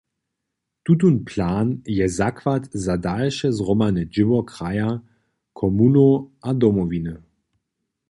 Tutón 0.83 1.15
plan 1.27 1.67
je 1.97 2.05
zakład 2.19 2.63
za 2.85 2.95
dalše 3.07 3.47
zhromadne 3.57 4.03
dźěło 4.13 4.39
kraja, 4.51 4.89
komunow 5.59 6.13
a 6.47 6.49
Domowiny. 6.61 7.15